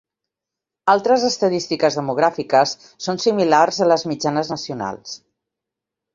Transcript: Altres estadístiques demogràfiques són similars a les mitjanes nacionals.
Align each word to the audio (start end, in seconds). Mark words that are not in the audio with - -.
Altres 0.93 1.25
estadístiques 1.27 1.97
demogràfiques 1.99 2.73
són 3.09 3.21
similars 3.27 3.79
a 3.79 3.89
les 3.93 4.09
mitjanes 4.15 4.53
nacionals. 4.57 5.15